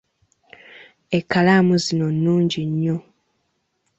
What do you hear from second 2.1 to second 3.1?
nnungi nnyo.